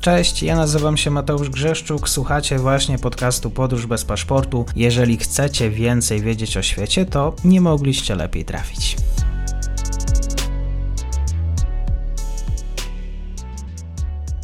[0.00, 4.64] Cześć, ja nazywam się Mateusz Grzeszczuk, słuchacie właśnie podcastu Podróż bez paszportu.
[4.76, 8.96] Jeżeli chcecie więcej wiedzieć o świecie, to nie mogliście lepiej trafić.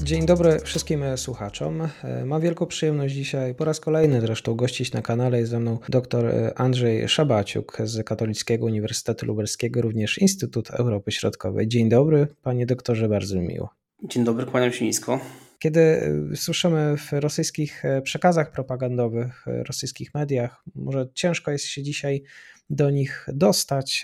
[0.03, 1.89] Dzień dobry wszystkim słuchaczom.
[2.25, 5.39] Mam wielką przyjemność dzisiaj po raz kolejny zresztą gościć na kanale.
[5.39, 11.68] Jest ze mną dr Andrzej Szabaciuk z Katolickiego Uniwersytetu Lubelskiego, również Instytut Europy Środkowej.
[11.68, 13.69] Dzień dobry, panie doktorze, bardzo mi miło.
[14.02, 15.21] Dzień dobry, kłaniam się nisko.
[15.64, 21.82] Kiedy e, słyszymy w rosyjskich e, przekazach propagandowych, e, rosyjskich mediach, może ciężko jest się
[21.82, 22.23] dzisiaj
[22.70, 24.02] do nich dostać,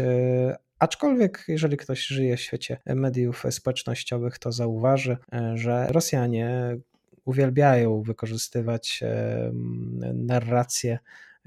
[0.78, 5.16] Aczkolwiek, jeżeli ktoś żyje w świecie mediów społecznościowych, to zauważy,
[5.54, 6.76] że Rosjanie
[7.24, 9.04] uwielbiają wykorzystywać
[10.14, 10.98] narrację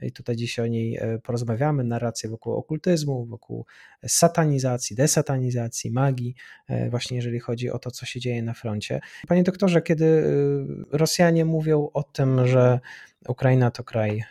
[0.02, 3.66] i tutaj dzisiaj o niej e, porozmawiamy, narrację wokół okultyzmu, wokół
[4.08, 6.36] satanizacji, desatanizacji, magii,
[6.68, 9.00] e, właśnie jeżeli chodzi o to, co się dzieje na froncie.
[9.28, 12.80] Panie doktorze, kiedy e, Rosjanie mówią o tym, że
[13.28, 14.24] Ukraina to kraj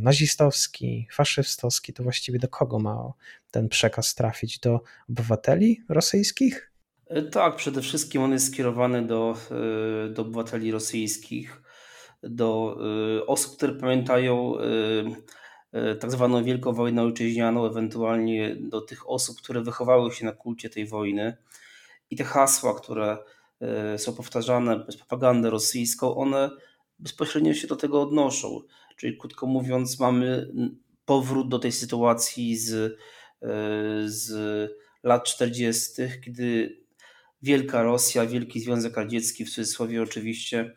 [0.00, 3.12] nazistowski, faszystowski, to właściwie do kogo ma
[3.50, 4.58] ten przekaz trafić?
[4.58, 6.72] Do obywateli rosyjskich?
[7.30, 9.36] Tak, przede wszystkim on jest skierowany do,
[10.10, 11.63] do obywateli rosyjskich
[12.28, 12.78] do
[13.20, 14.60] y, osób, które pamiętają y,
[15.92, 20.70] y, tak zwaną Wielką Wojnę Ojczyźnianą, ewentualnie do tych osób, które wychowały się na kulcie
[20.70, 21.36] tej wojny.
[22.10, 23.18] I te hasła, które
[23.96, 26.50] są powtarzane przez propagandę rosyjską, one
[26.98, 28.60] bezpośrednio się do tego odnoszą.
[28.96, 30.52] Czyli krótko mówiąc, mamy
[31.04, 32.98] powrót do tej sytuacji z,
[34.06, 34.30] z
[35.02, 35.92] lat 40.,
[36.24, 36.78] kiedy
[37.44, 40.76] Wielka Rosja, Wielki Związek Radziecki, w cudzysłowie oczywiście,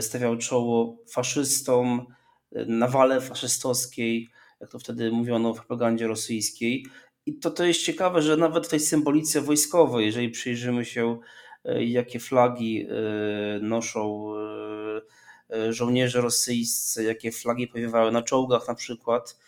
[0.00, 2.06] stawiał czoło faszystom,
[2.52, 6.86] e, nawale faszystowskiej, jak to wtedy mówiono w propagandzie rosyjskiej.
[7.26, 11.18] I to, to jest ciekawe, że nawet w tej symbolice wojskowej, jeżeli przyjrzymy się,
[11.64, 12.86] e, jakie flagi
[13.60, 14.34] noszą
[15.70, 19.38] żołnierze rosyjscy, jakie flagi powiewały na czołgach na przykład,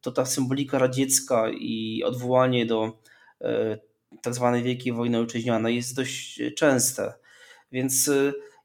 [0.00, 2.98] to ta symbolika radziecka i odwołanie do
[4.22, 7.14] tak zwanej Wielkiej Wojny Ojczyźnianej jest dość częste.
[7.72, 8.10] Więc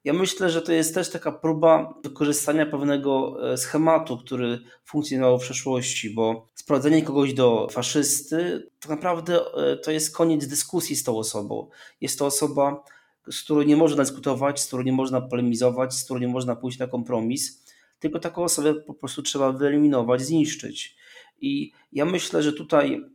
[0.03, 5.41] ja myślę, że to jest też taka próba wykorzystania pewnego e, schematu, który funkcjonował w
[5.41, 11.17] przeszłości, bo sprowadzenie kogoś do faszysty tak naprawdę e, to jest koniec dyskusji z tą
[11.17, 11.69] osobą.
[12.01, 12.83] Jest to osoba,
[13.31, 16.79] z którą nie można dyskutować, z którą nie można polemizować, z którą nie można pójść
[16.79, 17.65] na kompromis,
[17.99, 20.95] tylko taką osobę po prostu trzeba wyeliminować, zniszczyć.
[21.41, 23.05] I ja myślę, że tutaj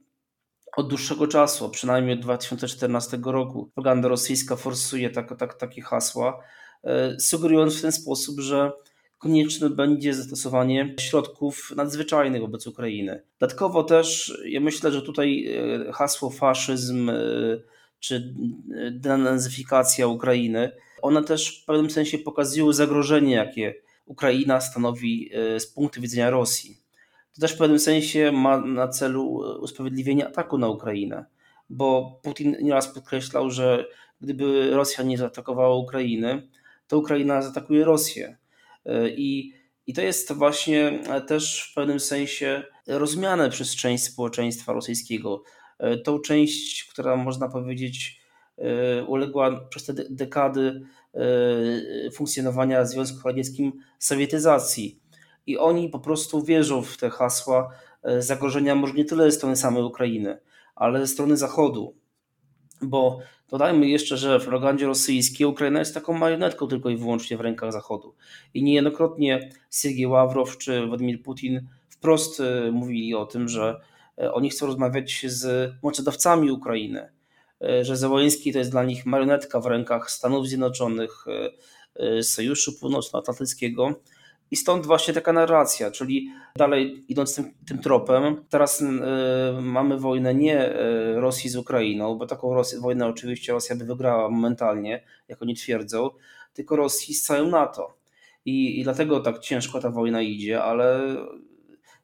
[0.76, 6.42] od dłuższego czasu, przynajmniej od 2014 roku, propaganda rosyjska forsuje tak, tak, takie hasła,
[7.19, 8.72] sugerując w ten sposób, że
[9.19, 13.22] konieczne będzie zastosowanie środków nadzwyczajnych wobec Ukrainy.
[13.38, 15.46] Dodatkowo też ja myślę, że tutaj
[15.88, 17.14] e, hasło faszyzm e,
[18.00, 18.34] czy
[18.91, 23.75] denazyfikacja Ukrainy, one też w pewnym sensie pokazują zagrożenie, jakie
[24.06, 26.76] Ukraina stanowi z punktu widzenia Rosji.
[27.34, 29.25] To też w pewnym sensie ma na celu
[29.60, 31.25] usprawiedliwienie ataku na Ukrainę,
[31.70, 33.84] bo Putin nieraz podkreślał, że
[34.20, 36.48] gdyby Rosja nie zaatakowała Ukrainy,
[36.86, 38.36] to Ukraina zaatakuje Rosję.
[38.86, 39.52] E, I,
[39.86, 45.42] I to jest właśnie też w pewnym sensie rozumiane przez część społeczeństwa rosyjskiego.
[45.78, 48.20] E, tą część, która można powiedzieć
[48.58, 50.80] e, uległa przez te dekady
[52.14, 55.00] funkcjonowania Związku Radzieckim sowietyzacji.
[55.46, 57.70] I oni po prostu wierzą w te hasła
[58.19, 60.38] zagrożenia może nie tyle ze strony samej Ukrainy,
[60.75, 61.94] ale ze strony Zachodu.
[62.86, 67.41] Bo Dodajmy jeszcze, że w propagandzie rosyjskiej Ukraina jest taką marionetką tylko i wyłącznie w
[67.41, 68.14] rękach Zachodu.
[68.54, 73.80] I niejednokrotnie Sergiej Ławrow czy Władimir Putin wprost e, mówili o tym, że
[74.19, 77.08] e, oni chcą rozmawiać z mocodawcami Ukrainy,
[77.62, 81.25] e, że Zełański to jest dla nich marionetka w rękach Stanów Zjednoczonych,
[82.22, 83.94] Sojuszu Północnoatlantyckiego
[84.50, 88.86] i stąd właśnie taka narracja, czyli dalej idąc tym, tym tropem, teraz y,
[89.62, 95.04] mamy wojnę nie y, Rosji z Ukrainą, bo taką wojnę oczywiście Rosja by wygrała momentalnie,
[95.28, 96.10] jak oni twierdzą,
[96.52, 97.96] tylko Rosji z całym NATO.
[98.44, 101.16] I, I dlatego tak ciężko ta wojna idzie, ale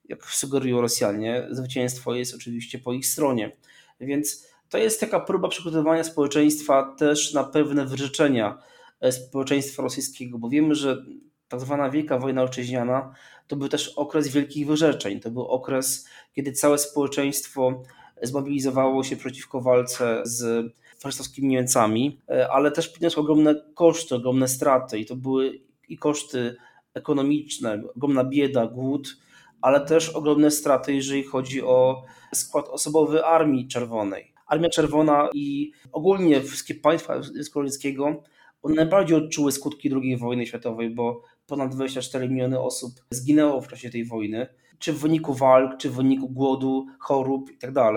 [0.09, 3.57] jak sugerują Rosjanie, zwycięstwo jest oczywiście po ich stronie.
[4.01, 8.59] Więc to jest taka próba przygotowania społeczeństwa też na pewne wyrzeczenia
[9.01, 11.05] e, społeczeństwa rosyjskiego, bo wiemy, że
[11.53, 13.15] tak zwana Wielka Wojna Ojczyźniana,
[13.47, 15.21] to był też okres wielkich wyrzeczeń.
[15.21, 17.83] To był okres, kiedy całe społeczeństwo
[18.23, 20.67] zmobilizowało się przeciwko walce z
[20.99, 26.57] faszystowskimi Niemcami, e, ale też przyniosło ogromne koszty, ogromne straty i to były i koszty
[26.95, 29.17] ekonomiczne, ogromna bieda, głód,
[29.61, 34.33] ale też ogromne straty, jeżeli chodzi o skład osobowy Armii Czerwonej.
[34.47, 37.15] Armia Czerwona i ogólnie wszystkie państwa
[37.55, 38.23] Radzieckiego
[38.63, 41.23] one najbardziej odczuły skutki II wojny światowej, bo
[41.53, 44.47] ponad 24 miliony osób zginęło w czasie tej wojny,
[44.79, 47.73] czy w wyniku walk, czy w wyniku głodu, chorób itd.
[47.73, 47.95] Tak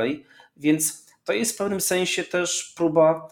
[0.57, 3.28] Więc to jest w pewnym sensie też próba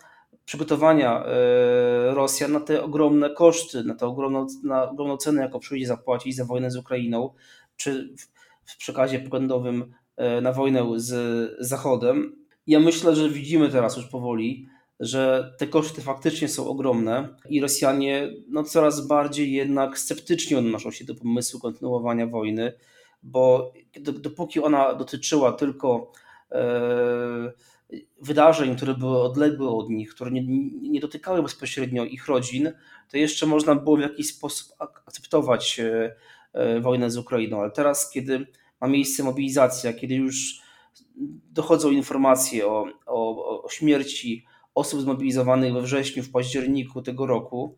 [0.45, 4.47] przygotowania e, Rosjan na te ogromne koszty, na tę ogromną,
[4.91, 7.33] ogromną cenę, jaką przyjdzie zapłacić za wojnę z Ukrainą,
[7.77, 8.15] czy
[8.65, 11.11] w przekazie propagandowym e, na wojnę z
[11.59, 12.35] Zachodem.
[12.67, 14.67] Ja myślę, że widzimy teraz już powoli,
[15.03, 21.05] że te koszty faktycznie są ogromne i Rosjanie no, coraz bardziej jednak sceptycznie odnoszą się
[21.05, 22.73] do pomysłu kontynuowania wojny,
[23.23, 26.11] bo dopóki ona dotyczyła tylko
[26.51, 27.53] e,
[28.21, 30.43] wydarzeń, które były odległe od nich, które nie,
[30.81, 32.71] nie dotykały bezpośrednio ich rodzin,
[33.11, 36.15] to jeszcze można było w jakiś sposób akceptować e,
[36.53, 37.61] e, wojnę z Ukrainą.
[37.61, 38.47] Ale teraz, kiedy
[38.81, 40.61] ma miejsce mobilizacja, kiedy już
[41.51, 47.77] dochodzą informacje o, o, o śmierci osób zmobilizowanych we wrześniu, w październiku tego roku,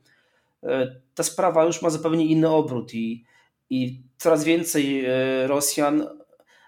[0.64, 3.26] e, ta sprawa już ma zupełnie inny obrót i,
[3.70, 5.06] i coraz więcej
[5.46, 6.08] Rosjan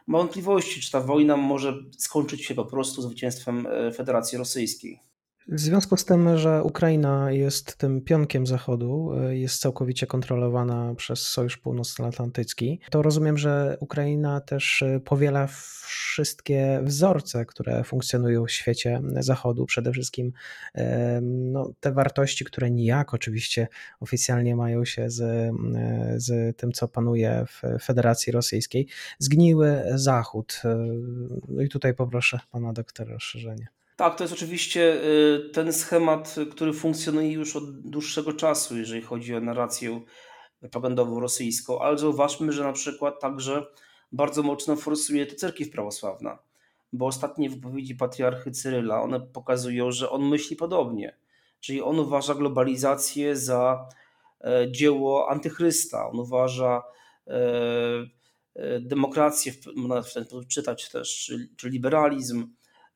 [0.08, 5.00] ma wątpliwości, czy ta wojna może skończyć się po prostu zwycięstwem e, Federacji Rosyjskiej.
[5.50, 11.20] W związku z tym, że Ukraina jest tym pionkiem Zachodu, e, jest całkowicie kontrolowana przez
[11.20, 15.48] Sojusz Północnoatlantycki, to rozumiem, że Ukraina też e, powiela
[15.88, 20.34] wszystkie wzorce, które funkcjonują w świecie Zachodu, przede wszystkim
[21.22, 23.68] no, te wartości, które nijak oczywiście
[24.00, 25.52] oficjalnie mają się z,
[26.16, 28.88] z tym, co panuje w Federacji Rosyjskiej,
[29.20, 30.62] zgniły Zachód.
[31.48, 33.77] No i tutaj poproszę pana doktora o rozszerzenie.
[33.98, 39.36] Tak, to jest oczywiście y, ten schemat, który funkcjonuje już od dłuższego czasu, jeżeli chodzi
[39.36, 40.02] o narrację
[40.60, 43.66] propagandową rosyjską, ale zauważmy, że na przykład także
[44.12, 46.40] bardzo mocno forsuje to cerkiew prawosławna,
[46.94, 51.18] bo ostatnie wypowiedzi patriarchy Cyryla, one pokazują, że on myśli podobnie,
[51.60, 53.90] czyli on uważa globalizację za
[54.42, 56.84] e, dzieło antychrysta, on uważa
[57.28, 57.34] e,
[58.56, 62.48] e, demokrację, można w ten sposób czytać też, czy, czy liberalizm,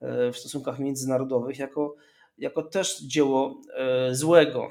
[0.02, 1.96] w stosunkach międzynarodowych jako,
[2.38, 4.70] jako też dzieło e, złego.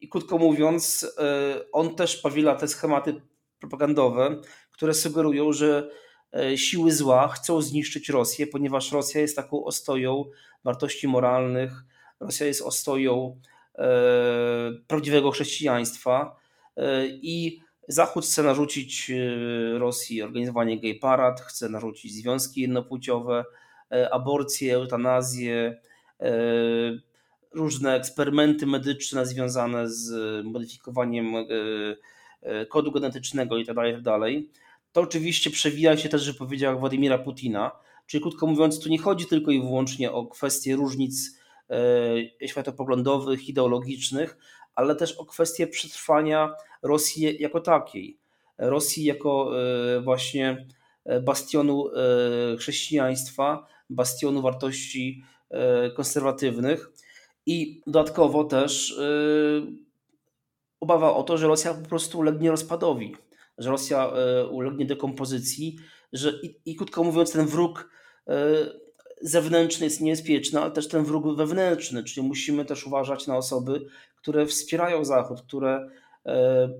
[0.00, 3.20] I krótko mówiąc, e, on też powiela te schematy
[3.60, 4.40] propagandowe,
[4.70, 5.90] które sugerują, że
[6.56, 10.24] siły zła chcą zniszczyć Rosję, ponieważ Rosja jest taką ostoją
[10.64, 11.72] wartości moralnych,
[12.20, 13.40] Rosja jest ostoją
[14.86, 16.36] prawdziwego chrześcijaństwa
[17.06, 19.12] i Zachód chce narzucić
[19.78, 23.44] Rosji organizowanie gay parad, chce narzucić związki jednopłciowe,
[23.92, 25.80] E, aborcje, eutanazję,
[26.20, 26.32] e,
[27.52, 30.10] różne eksperymenty medyczne związane z
[30.44, 31.36] modyfikowaniem
[32.42, 34.04] e, kodu genetycznego itd., tak itd.
[34.04, 37.70] Tak to oczywiście przewija się też w wypowiedziach Władimira Putina,
[38.06, 41.38] czyli krótko mówiąc, tu nie chodzi tylko i wyłącznie o kwestie różnic
[42.46, 44.38] światopoglądowych, ideologicznych,
[44.74, 48.18] ale też o kwestię przetrwania Rosji jako takiej.
[48.58, 49.50] Rosji jako
[50.02, 50.66] właśnie
[51.22, 51.90] bastionu
[52.58, 56.90] chrześcijaństwa, bastionu wartości e, konserwatywnych.
[57.46, 59.04] I dodatkowo też e,
[60.80, 63.16] obawa o to, że Rosja po prostu ulegnie rozpadowi,
[63.58, 65.76] że Rosja e, ulegnie dekompozycji,
[66.12, 67.94] że i, i krótko mówiąc ten wróg
[69.20, 74.46] zewnętrzny jest niebezpieczny, ale też ten wróg wewnętrzny, czyli musimy też uważać na osoby, które
[74.46, 75.90] wspierają Zachód, które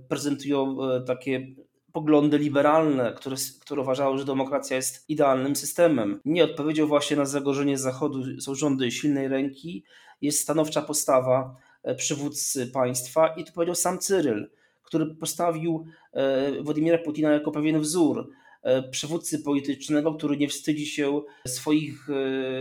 [0.08, 0.76] prezentują
[1.06, 1.46] takie
[1.94, 6.20] poglądy liberalne, które, które uważały, że demokracja jest idealnym systemem.
[6.24, 9.84] Nie odpowiedzią właśnie na zagrożenie Zachodu są rządy silnej ręki,
[10.22, 14.50] jest stanowcza postawa e, przywódcy państwa i to powiedział sam Cyryl,
[14.82, 18.30] który postawił e, Władimira Putina jako pewien wzór
[18.62, 22.08] e, przywódcy politycznego, który nie wstydzi się swoich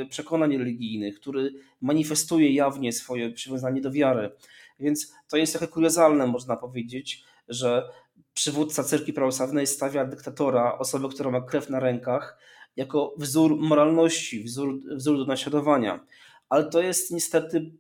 [0.10, 4.32] przekonań religijnych, który manifestuje jawnie swoje przywiązanie do wiary.
[4.80, 7.90] Więc to jest trochę kuriozalne, można powiedzieć, że
[8.34, 12.38] przywódca cerkwi prawosławnej stawia dyktatora, osobę, która ma krew na rękach,
[12.76, 16.06] jako wzór moralności, wzór, wzór do naśladowania.
[16.50, 17.72] Ale to jest niestety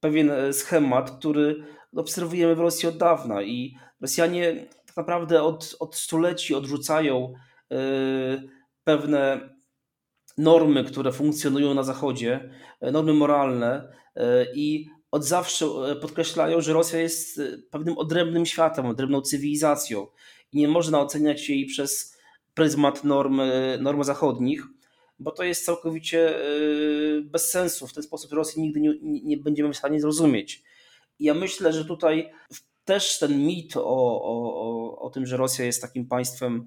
[0.00, 1.64] pewien e, schemat, który
[1.96, 7.34] obserwujemy w Rosji od dawna i Rosjanie tak naprawdę od, od stuleci odrzucają
[7.70, 7.78] yy,
[8.84, 9.40] pewne
[10.38, 12.50] normy, które funkcjonują na Zachodzie,
[12.92, 13.92] normy moralne
[14.54, 20.06] i od zawsze e, podkreślają, że Rosja jest e, pewnym odrębnym światem, odrębną cywilizacją
[20.52, 22.16] i nie można oceniać jej przez
[22.54, 24.66] pryzmat norm, e, norm zachodnich,
[25.18, 26.34] bo to jest całkowicie
[27.24, 27.86] bez sensu.
[27.86, 30.62] W ten sposób Rosji nigdy nie, nie będziemy w stanie zrozumieć.
[31.20, 32.30] Ja myślę, że tutaj
[32.84, 33.82] też ten mit o,
[34.22, 36.66] o, o, o tym, że Rosja jest takim państwem,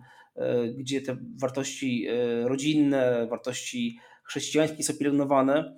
[0.77, 2.07] gdzie te wartości
[2.43, 5.75] rodzinne, wartości chrześcijańskie są pielęgnowane,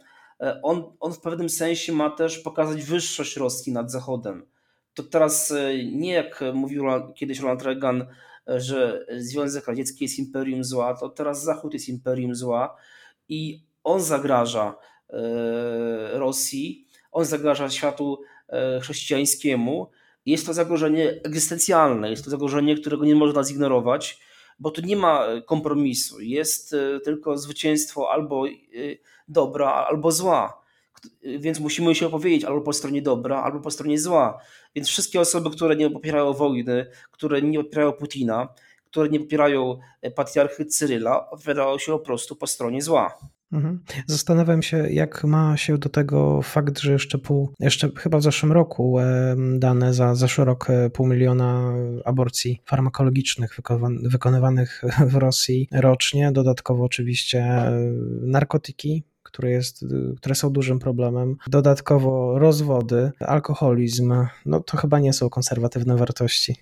[0.64, 4.46] on, on w pewnym sensie ma też pokazać wyższość Rosji nad Zachodem.
[4.94, 5.54] To teraz
[5.92, 6.86] nie jak mówił
[7.16, 8.06] kiedyś Ronald Reagan,
[8.48, 12.76] że Związek Radziecki jest imperium zła, to teraz Zachód jest imperium zła
[13.30, 14.76] i on zagraża
[16.14, 18.22] Rosji, on zagraża światu
[18.82, 19.90] chrześcijańskiemu.
[20.26, 24.20] Jest to zagrożenie egzystencjalne, jest to zagrożenie, którego nie można zignorować
[24.64, 26.22] bo tu nie ma e, kompromisu.
[26.22, 28.52] Jest e, tylko zwycięstwo albo e,
[29.28, 30.64] dobra, albo zła.
[31.40, 34.40] Więc musimy się opowiedzieć albo po stronie dobra, albo po stronie zła.
[34.76, 38.48] Więc wszystkie osoby, które nie popierają wojny, które nie popierają Putina,
[38.86, 39.80] które nie popierają
[40.16, 43.18] patriarchy Cyryla, opowiadają się po prostu po stronie zła.
[43.54, 43.80] Mhm.
[44.08, 48.52] Zastanawiam się, jak ma się do tego fakt, że jeszcze pół, jeszcze chyba w zeszłym
[48.52, 48.98] roku
[49.58, 51.74] dane za zeszły rok e, pół miliona
[52.06, 53.60] aborcji farmakologicznych
[54.04, 54.82] wykonywanych
[55.12, 57.72] w Rosji rocznie, dodatkowo oczywiście e,
[58.22, 59.86] narkotyki, które, jest,
[60.18, 61.38] które są dużym problemem.
[61.48, 64.14] Dodatkowo rozwody, alkoholizm,
[64.46, 66.56] no to chyba nie są konserwatywne wartości.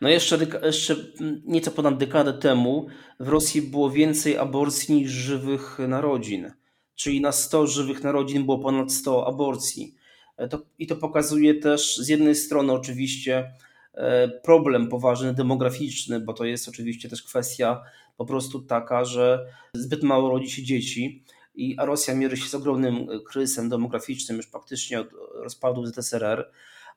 [0.00, 0.96] No jeszcze, jeszcze
[1.44, 2.86] nieco ponad dekadę temu
[3.20, 6.52] w Rosji było więcej aborcji niż żywych narodzin.
[6.94, 9.94] Czyli na 100 żywych narodzin było ponad 100 aborcji.
[10.36, 13.52] E, to, I to pokazuje też z jednej strony oczywiście
[13.94, 17.82] e, problem poważny demograficzny, bo to jest oczywiście też kwestia
[18.16, 21.24] po prostu taka, że zbyt mało rodzi się dzieci
[21.60, 26.50] i a Rosja mierzy się z ogromnym e, kryzysem demograficznym już praktycznie od rozpadu ZSRR,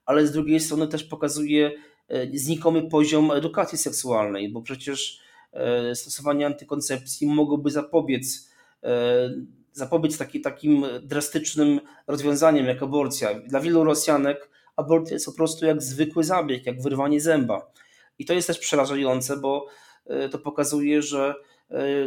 [0.05, 1.71] ale z drugiej strony też pokazuje
[2.07, 5.19] e, znikomy poziom edukacji seksualnej, bo przecież
[5.53, 8.53] e, stosowanie antykoncepcji mogłoby zapobiec
[9.73, 13.39] zapobiec taki, takim drastycznym rozwiązaniem jak aborcja.
[13.39, 17.71] Dla wielu Rosjanek aborcja jest po prostu jak zwykły zabieg, jak wyrwanie zęba.
[18.19, 19.67] I to jest też przerażające, bo
[20.31, 21.52] to pokazuje, że E,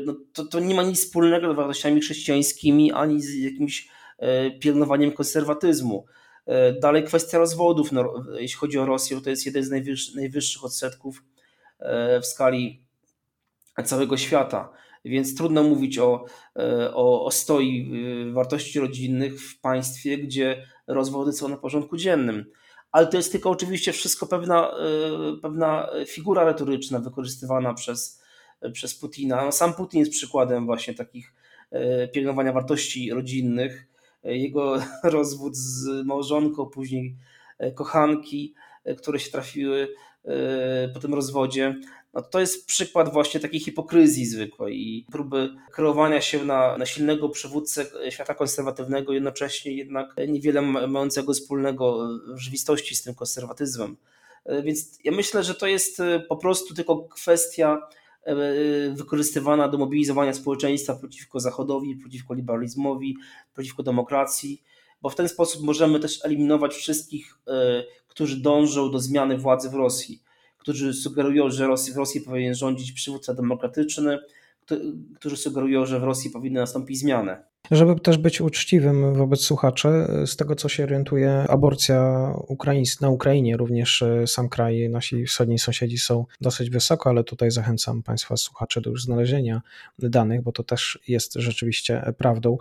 [0.05, 5.13] no to, to nie ma nic wspólnego z wartościami chrześcijańskimi ani z jakimś e, pielnowaniem
[5.13, 6.07] konserwatyzmu.
[6.47, 10.65] E, dalej kwestia rozwodów, no, jeśli chodzi o Rosję, to jest jeden z najwyższych, najwyższych
[10.65, 11.25] odsetków
[12.23, 12.83] w skali
[13.85, 14.73] całego świata.
[15.05, 16.25] Więc trudno mówić o,
[16.93, 17.91] o, o stoi
[18.33, 22.45] wartości rodzinnych w państwie, gdzie rozwody są na porządku dziennym.
[22.93, 24.75] Ale to jest tylko oczywiście wszystko pewna,
[25.43, 28.23] pewna figura retoryczna wykorzystywana przez
[28.73, 29.53] przez Putina.
[29.53, 31.35] Sam Putin jest przykładem właśnie takich
[31.71, 33.87] e, pielęgnowania wartości rodzinnych.
[34.25, 37.17] E, jego rozwód z małżonką, później
[37.59, 38.55] e, kochanki,
[38.99, 39.89] które się trafiły
[40.95, 41.75] po tym rozwodzie.
[42.15, 47.29] No to jest przykład właśnie takiej hipokryzji zwykłej i próby kreowania się na, na silnego
[47.29, 53.97] przywódcę świata konserwatywnego, jednocześnie jednak niewiele mającego wspólnego w rzeczywistości z tym konserwatyzmem.
[54.63, 58.06] Więc ja myślę, że to jest po prostu tylko kwestia E,
[58.95, 63.17] wykorzystywana do mobilizowania społeczeństwa przeciwko Zachodowi, przeciwko liberalizmowi,
[63.55, 64.63] przeciwko demokracji,
[65.03, 69.75] bo w ten sposób możemy też eliminować wszystkich, e, którzy dążą do zmiany władzy w
[69.75, 70.23] Rosji,
[70.59, 74.19] którzy sugerują, że w Rosji powinien rządzić przywódca demokratyczny,
[75.15, 77.37] którzy sugerują, że w Rosji powinny nastąpić zmiany.
[77.71, 79.89] Żeby też być uczciwym wobec słuchaczy,
[80.27, 85.59] z tego co się orientuje, aborcja ukraińs na Ukrainie, również e, sam kraj, nasi wschodni
[85.59, 89.63] sąsiedzi są dosyć wysoko, ale tutaj zachęcam Państwa słuchaczy do już znalezienia
[89.99, 92.57] danych, bo to też jest rzeczywiście prawdą.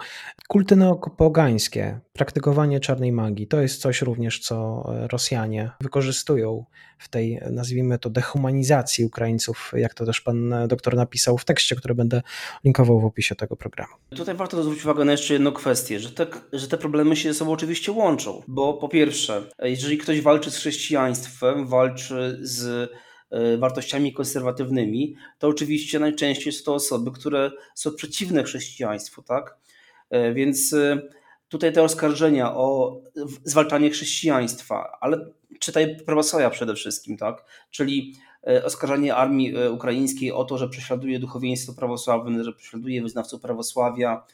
[0.48, 6.66] Kulty neopogańskie, praktykowanie czarnej magii, to jest coś również, co Rosjanie wykorzystują
[6.98, 11.96] w tej, nazwijmy to, dehumanizacji Ukraińców, jak to też pan doktor napisał w tekście, który
[11.96, 12.22] będę
[12.64, 13.94] linkował w opisie tego programu.
[14.10, 17.52] Tutaj warto zwrócić na jeszcze jedną kwestię, że te, że te problemy się ze sobą
[17.52, 22.92] oczywiście łączą, bo po pierwsze, jeżeli ktoś walczy z chrześcijaństwem, walczy z
[23.32, 29.58] e, wartościami konserwatywnymi, to oczywiście najczęściej są to osoby, które są przeciwne chrześcijaństwu, tak?
[30.10, 31.02] E, więc e,
[31.50, 32.98] tutaj te oskarżenia o
[33.44, 35.26] zwalczanie chrześcijaństwa, ale
[35.60, 37.46] czytaj prawosławia przede wszystkim, tak?
[37.72, 38.16] Czyli
[38.64, 44.26] oskarżanie armii ukraińskiej o to, że prześladuje duchowieństwo prawosławne, że prześladuje wyznawców prawosławia,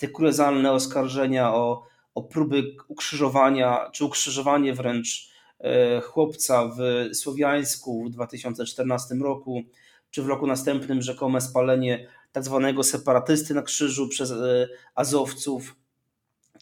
[0.00, 5.30] te kuriozalne oskarżenia o, o próby ukrzyżowania, czy ukrzyżowanie wręcz
[5.60, 9.62] e, chłopca w Słowiańsku w 2014 roku,
[10.10, 15.76] czy w roku następnym rzekome spalenie tak zwanego separatysty na krzyżu przez e, azowców.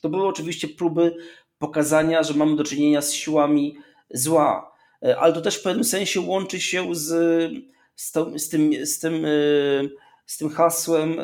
[0.01, 1.17] To były oczywiście próby
[1.59, 3.77] pokazania, że mamy do czynienia z siłami
[4.11, 7.07] zła, e, ale to też w pewnym sensie łączy się z,
[7.97, 9.27] z, to, z, tym, z, tym,
[10.27, 11.17] z tym hasłem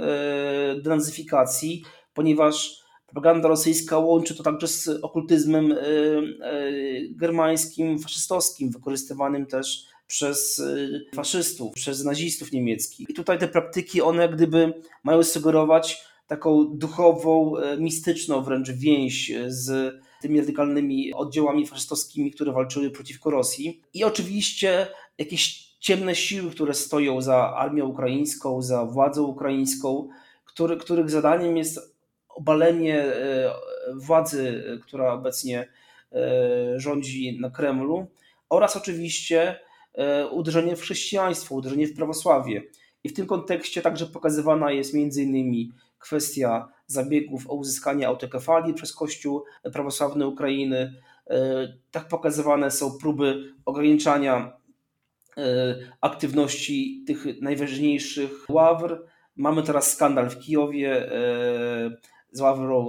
[0.83, 6.23] denazyfikacji, ponieważ propaganda rosyjska łączy to także z okultyzmem e, e,
[7.11, 13.11] germańskim, faszystowskim, wykorzystywanym też przez e, faszystów, przez nazistów niemieckich.
[13.11, 20.41] I tutaj te praktyki, one gdyby mają sugerować, taką duchową, mistyczną wręcz więź z tymi
[20.41, 23.83] radykalnymi oddziałami faszystowskimi, które walczyły przeciwko Rosji.
[23.95, 24.87] I oczywiście
[25.19, 30.09] jakieś ciemne siły, które stoją za armią ukraińską, za władzą ukraińską,
[30.45, 31.94] który, których zadaniem jest
[32.35, 33.05] obalenie
[33.95, 35.69] władzy, która obecnie
[36.77, 38.07] rządzi na Kremlu,
[38.49, 39.61] oraz oczywiście
[40.31, 42.63] uderzenie w chrześcijaństwo, uderzenie w prawosławie.
[43.05, 49.45] I w tym kontekście także pokazywana jest innymi kwestia zabiegów o uzyskanie autokefalii przez Kościół
[49.73, 50.95] prawosławny Ukrainy.
[51.31, 54.57] E, tak pokazywane są próby ograniczania
[55.37, 59.07] e, aktywności tych najważniejszych ławr.
[59.37, 61.91] Mamy teraz skandal w Kijowie e,
[62.35, 62.87] z ławrą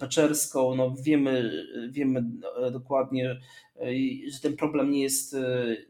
[0.00, 0.74] peczerską.
[0.74, 1.52] No wiemy,
[1.90, 2.24] wiemy
[2.72, 3.40] dokładnie,
[4.32, 5.36] że ten problem nie jest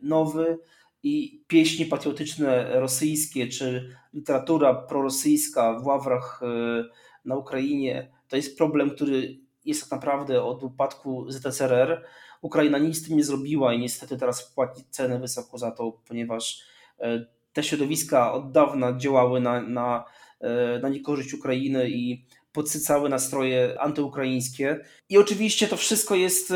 [0.02, 0.59] nowy
[1.02, 6.85] i pieśni patriotyczne rosyjskie, czy literatura prorosyjska w ławrach e,
[7.25, 12.05] na Ukrainie, to jest problem, który jest tak naprawdę od upadku ZSRR.
[12.43, 16.62] Ukraina nic z tym nie zrobiła i niestety teraz płaci cenę wysoko za to, ponieważ
[17.00, 20.05] e, te środowiska od dawna działały na, na,
[20.40, 22.26] e, na niekorzyść Ukrainy i
[22.59, 24.81] podsycały nastroje antyukraińskie.
[25.09, 26.53] I oczywiście to wszystko jest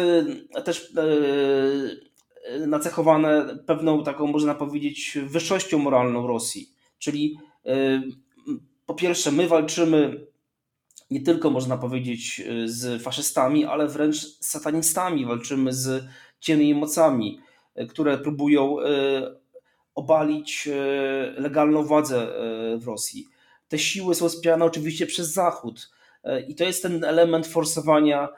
[0.65, 0.93] też
[2.67, 6.69] nacechowane pewną taką, można powiedzieć, wyższością moralną Rosji.
[6.99, 8.03] Czyli y,
[8.87, 10.27] po pierwsze, my walczymy
[11.11, 16.05] nie tylko, można powiedzieć, z faszystami, ale wręcz z satanistami, walczymy z
[16.41, 17.41] ciemnymi mocami,
[17.89, 18.85] które próbują y,
[19.95, 22.27] obalić y, legalną władzę
[22.79, 23.32] w Rosji.
[23.73, 25.91] Te siły są wspierane oczywiście przez Zachód
[26.49, 28.29] i to jest ten element forsowania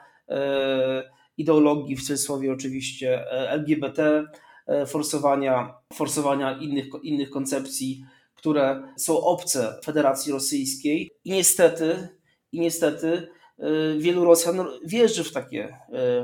[1.37, 4.25] ideologii, w cudzysłowie oczywiście e, LGBT,
[4.67, 11.11] e, forsowania, forsowania innych, innych koncepcji, które są obce Federacji Rosyjskiej.
[11.25, 12.07] I niestety,
[12.51, 13.27] i niestety
[13.59, 15.77] e, wielu Rosjan wierzy w takie,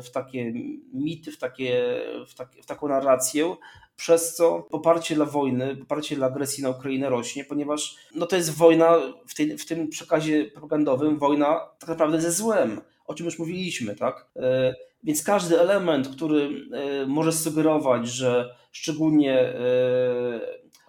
[0.03, 0.53] w takie
[0.93, 3.55] mity, w, takie, w, takie, w taką narrację,
[4.01, 8.57] przez co poparcie dla wojny, poparcie dla agresji na Ukrainę rośnie, ponieważ no to jest
[8.57, 13.39] wojna w, tej, w tym przekazie propagandowym, wojna tak naprawdę ze złem, o czym już
[13.39, 14.31] mówiliśmy, tak?
[15.03, 19.61] Więc każdy element, który e, może sugerować, że szczególnie e,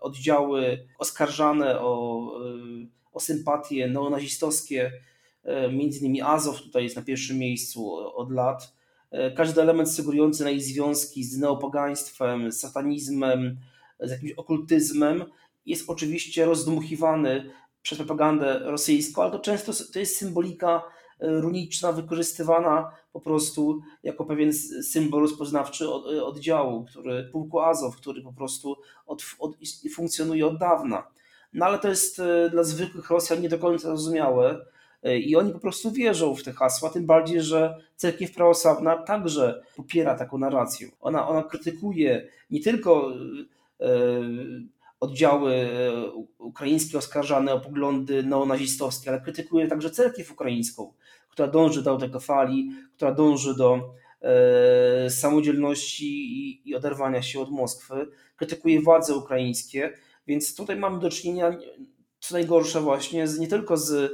[0.00, 4.92] oddziały oskarżane o, e, o sympatie neonazistowskie,
[5.72, 8.74] między innymi Azow tutaj jest na pierwszym miejscu od lat,
[9.36, 13.56] każdy element sugerujący na ich związki z neopogaństwem, z satanizmem,
[14.00, 15.24] z jakimś okultyzmem
[15.66, 17.50] jest oczywiście rozdmuchiwany
[17.82, 20.82] przez propagandę rosyjską, ale to często to jest symbolika
[21.20, 25.90] runiczna wykorzystywana po prostu jako pewien symbol rozpoznawczy
[26.24, 29.56] oddziału, który, pułku Azow, który po prostu od, od,
[29.94, 31.06] funkcjonuje od dawna.
[31.52, 34.64] No ale to jest e, dla zwykłych Rosjan nie do końca zrozumiałe e,
[35.04, 40.14] i oni po prostu wierzą w te hasła, tym bardziej, że cerkiew prawosławna także popiera
[40.14, 40.88] taką narrację.
[41.00, 43.12] Ona, ona krytykuje nie tylko
[43.80, 43.86] e,
[45.00, 45.68] oddziały
[46.38, 50.92] ukraińskie oskarżane o poglądy neonazistowskie, ale krytykuje także cerkiew ukraińską,
[51.28, 58.06] która dąży do autokefalii, która dąży do e, samodzielności i, i oderwania się od Moskwy,
[58.36, 59.92] krytykuje władze ukraińskie,
[60.26, 61.58] więc tutaj mamy do czynienia,
[62.20, 64.08] co najgorsze właśnie, z, nie tylko z, e,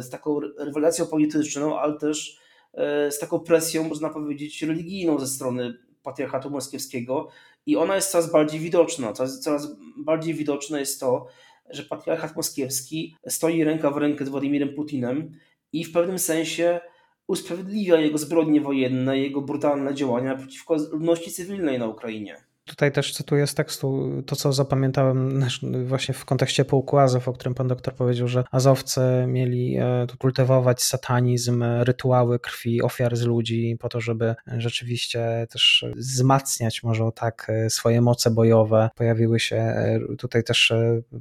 [0.00, 2.40] z taką rewelacją polityczną, ale też
[2.74, 7.28] e, z taką presją, można powiedzieć, religijną ze strony patriarchatu moskiewskiego
[7.66, 9.12] i ona jest coraz bardziej widoczna.
[9.12, 11.26] Coraz, coraz bardziej widoczne jest to,
[11.70, 15.30] że patriarchat moskiewski stoi ręka w rękę z Władimirem Putinem
[15.72, 16.80] i w pewnym sensie
[17.26, 22.49] usprawiedliwia jego zbrodnie wojenne, jego brutalne działania przeciwko ludności cywilnej na Ukrainie.
[22.70, 25.44] Tutaj też cytuję z tekstu to, co zapamiętałem
[25.84, 30.82] właśnie w kontekście pułku Azov, o którym pan doktor powiedział, że Azowcy mieli e, kultywować
[30.82, 37.70] satanizm, rytuały krwi ofiar z ludzi po to, żeby rzeczywiście też wzmacniać może tak e,
[37.70, 38.90] swoje moce bojowe.
[38.96, 40.72] Pojawiły się, e, tutaj też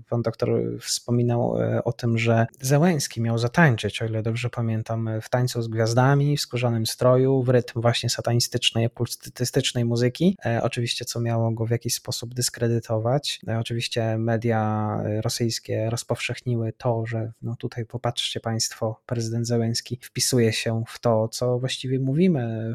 [0.09, 0.49] pan doktor
[0.81, 6.38] wspominał o tym, że Zełęński miał zatańczyć, o ile dobrze pamiętam, w tańcu z gwiazdami,
[6.38, 10.38] w skórzanym stroju, w rytm właśnie satanistycznej, okultystycznej muzyki.
[10.62, 13.39] Oczywiście, co miało go w jakiś sposób dyskredytować.
[13.47, 14.89] No oczywiście media
[15.21, 21.60] rosyjskie rozpowszechniły to, że no tutaj popatrzcie Państwo, prezydent Zełenski wpisuje się w to, co
[21.60, 22.73] właściwie mówimy.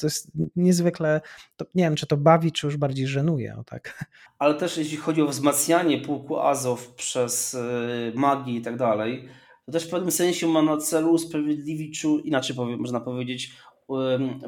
[0.00, 1.20] To jest niezwykle,
[1.56, 3.56] to nie wiem, czy to bawi, czy już bardziej żenuje.
[3.56, 4.06] O tak.
[4.38, 9.28] Ale też jeśli chodzi o wzmacnianie pułku Azow przez y, magię i tak dalej,
[9.66, 13.56] to też w pewnym sensie ma na celu usprawiedliwić, inaczej powiem, można powiedzieć,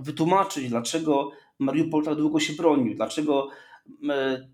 [0.01, 3.49] wytłumaczyć, dlaczego Mariupol tak długo się bronił, dlaczego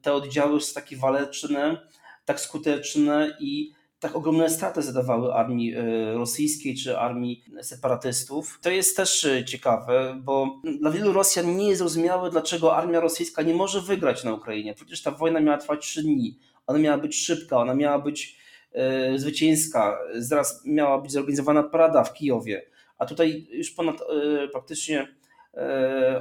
[0.03, 1.89] te oddziały są takie waleczne,
[2.25, 5.75] tak skuteczne i tak ogromne straty zadawały armii
[6.15, 8.59] rosyjskiej czy armii separatystów.
[8.63, 13.55] To jest też ciekawe, bo dla wielu Rosjan nie jest zrozumiałe, dlaczego armia rosyjska nie
[13.55, 14.75] może wygrać na Ukrainie.
[14.75, 16.39] Przecież ta wojna miała trwać trzy dni.
[16.67, 18.37] Ona miała być szybka, ona miała być
[18.73, 19.99] e, zwycięska.
[20.15, 22.67] Zaraz miała być zorganizowana parada w Kijowie.
[22.99, 25.09] A tutaj już ponad e, praktycznie e,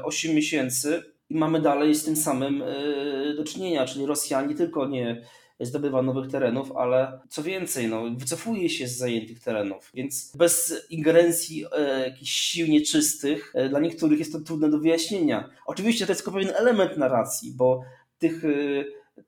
[0.03, 4.87] 8 miesięcy i mamy dalej z tym samym e, do czynienia, czyli Rosja nie tylko
[4.87, 5.21] nie
[5.59, 11.65] zdobywa nowych terenów, ale co więcej, no, wycofuje się z zajętych terenów, więc bez ingerencji
[11.71, 15.49] e, jakichś sił nieczystych e, dla niektórych jest to trudne do wyjaśnienia.
[15.65, 17.83] Oczywiście to jest tylko pewien element narracji, bo
[18.19, 18.49] tych e,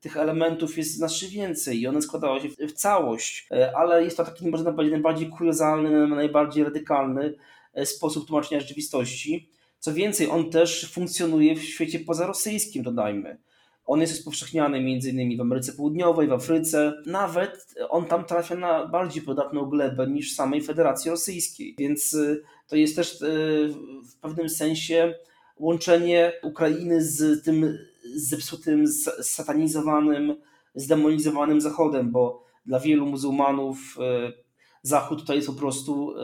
[0.00, 4.24] tych elementów jest znacznie więcej i one składają się w, całość, e, ale jest to
[4.24, 7.34] taki, można powiedzieć, najbardziej kuriozalny, najbardziej radykalny
[7.74, 9.48] e, sposób tłumaczenia rzeczywistości.
[9.82, 13.38] Co więcej, on też funkcjonuje w świecie pozarosyjskim, dodajmy.
[13.86, 15.36] On jest rozpowszechniany m.in.
[15.38, 16.92] w Ameryce Południowej, w Afryce.
[17.06, 21.74] Nawet on tam trafia na bardziej podatną glebę niż samej Federacji Rosyjskiej.
[21.78, 22.36] Więc e,
[22.68, 23.18] to jest też
[24.10, 25.14] w pewnym sensie
[25.56, 27.78] łączenie Ukrainy z tym
[28.16, 28.86] zepsutym,
[29.22, 30.36] satanizowanym,
[30.74, 34.32] zdemonizowanym Zachodem, bo dla wielu muzułmanów e,
[34.82, 36.14] Zachód to jest po prostu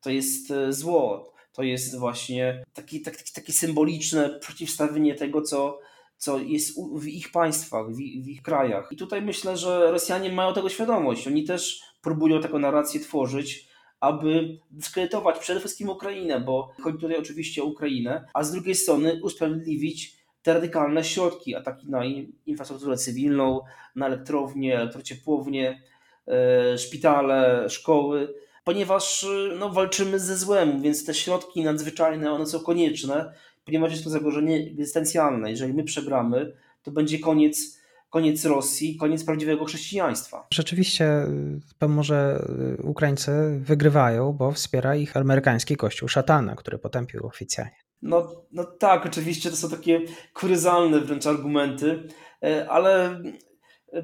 [0.00, 1.35] to jest zło.
[1.56, 5.80] To jest właśnie taki, taki, takie symboliczne przeciwstawienie tego, co,
[6.16, 8.88] co jest w ich państwach, w ich, w ich krajach.
[8.92, 11.26] I tutaj myślę, że Rosjanie mają tego świadomość.
[11.26, 13.68] Oni też próbują taką narrację tworzyć,
[14.00, 19.20] aby dyskredytować przede wszystkim Ukrainę, bo chodzi tutaj oczywiście o Ukrainę, a z drugiej strony
[19.22, 22.02] usprawiedliwić te radykalne środki, ataki na
[22.46, 23.60] infrastrukturę cywilną,
[23.96, 25.82] na elektrownie, elektrociepłownie,
[26.28, 28.34] e, szpitale, szkoły,
[28.66, 33.32] ponieważ e, no, walczymy ze złem, więc te środki nadzwyczajne, one są konieczne,
[33.64, 35.50] ponieważ jest to zagrożenie egzystencjalne.
[35.50, 37.76] Jeżeli my przegramy, to będzie koniec
[38.10, 40.46] koniec Rosji, koniec prawdziwego chrześcijaństwa.
[40.54, 41.26] Rzeczywiście,
[41.88, 42.46] może
[42.82, 47.76] Ukraińcy wygrywają, bo wspiera ich amerykański kościół szatana, który potępił oficjalnie.
[48.02, 50.00] No, no tak, oczywiście to są takie
[50.34, 52.08] kuryzalne wręcz argumenty,
[52.42, 53.20] e, ale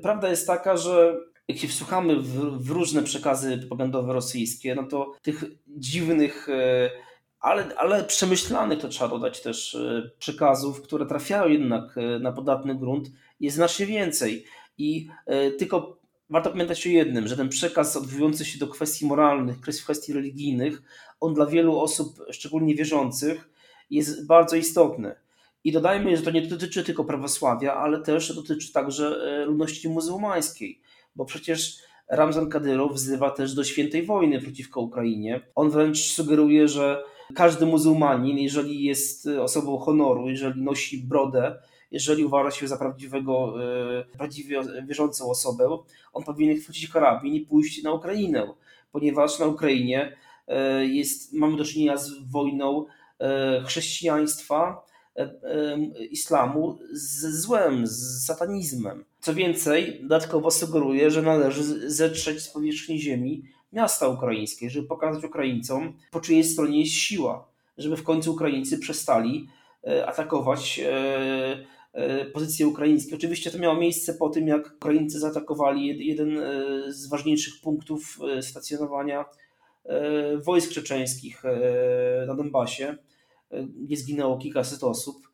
[0.02, 1.16] prawda jest taka, że
[1.48, 6.90] jak się wsłuchamy w, w różne przekazy propagandowe rosyjskie, no to tych dziwnych, e,
[7.40, 13.10] ale, ale przemyślanych, to trzeba dodać też, e, przekazów, które trafiają jednak na podatny grunt,
[13.40, 14.44] jest znacznie więcej.
[14.78, 15.08] I
[15.58, 15.98] tylko
[16.30, 20.82] warto pamiętać o jednym, że ten przekaz odwołujący się do kwestii moralnych, kwestii religijnych,
[21.20, 23.50] on dla wielu osób, szczególnie wierzących,
[23.90, 25.14] jest bardzo istotny.
[25.64, 30.80] I dodajmy, że to nie dotyczy tylko prawosławia, ale też dotyczy także e, ludności muzułmańskiej,
[31.16, 35.40] bo przecież Ramzan Kadyrow wzywa też do świętej wojny przeciwko Ukrainie.
[35.54, 37.02] On wręcz sugeruje, że
[37.34, 41.54] każdy muzułmanin, jeżeli jest osobą honoru, jeżeli nosi brodę,
[41.90, 43.54] jeżeli uważa się za prawdziwego,
[44.00, 45.78] e, prawdziwie wierzącą osobę,
[46.12, 48.54] on powinien chwycić karabin i pójść na Ukrainę,
[48.92, 50.16] ponieważ na Ukrainie
[50.48, 52.86] e, jest, mamy do czynienia z wojną
[53.22, 54.86] E, chrześcijaństwa,
[56.10, 59.04] islamu z złem, z satanizmem.
[59.22, 65.92] Co więcej, dodatkowo sugeruje, że należy zetrzeć z powierzchni ziemi miasta ukraińskie, żeby pokazać Ukraińcom,
[66.10, 69.48] po czyjej stronie jest siła, żeby w końcu Ukraińcy przestali
[70.06, 70.80] atakować
[72.32, 73.16] pozycje ukraińskie.
[73.16, 76.40] Oczywiście to miało miejsce po tym, jak Ukraińcy zaatakowali jeden
[76.88, 79.24] z ważniejszych punktów stacjonowania
[80.44, 81.42] wojsk czeczeńskich
[82.26, 82.96] na Donbasie
[83.80, 85.31] gdzie zginęło kilkaset osób.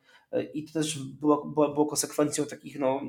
[0.55, 3.01] I to też było, było, było konsekwencją takich no,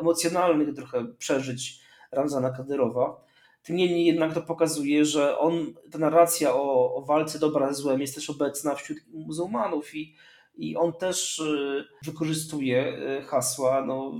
[0.00, 1.80] emocjonalnych trochę przeżyć
[2.12, 3.26] Ramzana Kadyrowa.
[3.62, 8.00] Tym niemniej jednak to pokazuje, że on, ta narracja o, o walce dobra z złem
[8.00, 10.14] jest też obecna wśród muzułmanów i,
[10.56, 14.12] i on też e, wykorzystuje e, hasła no,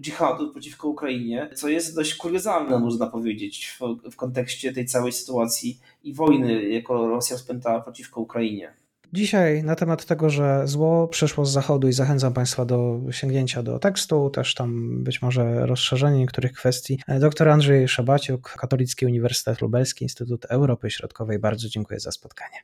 [0.00, 5.80] dżihadu przeciwko Ukrainie, co jest dość kuriozalne, można powiedzieć, w, w kontekście tej całej sytuacji
[6.02, 8.74] i wojny, jaką Rosja spętała przeciwko Ukrainie.
[9.12, 13.78] Dzisiaj na temat tego, że zło przyszło z zachodu i zachęcam Państwa do sięgnięcia do
[13.78, 17.00] tekstu, też tam być może rozszerzenie niektórych kwestii.
[17.20, 21.38] Dr Andrzej Szabaciuk, Katolicki Uniwersytet Lubelski, Instytut Europy Środkowej.
[21.38, 22.56] Bardzo dziękuję za spotkanie.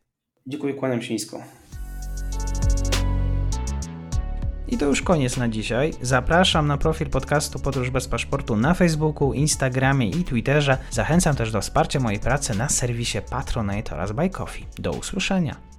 [0.46, 1.42] Dziękuję, kłaniam się nisko.
[4.68, 5.92] I to już koniec na dzisiaj.
[6.02, 10.78] Zapraszam na profil podcastu Podróż bez paszportu na Facebooku, Instagramie i Twitterze.
[10.90, 14.66] Zachęcam też do wsparcia mojej pracy na serwisie Patronite oraz Buy Coffee.
[14.78, 15.73] Do usłyszenia.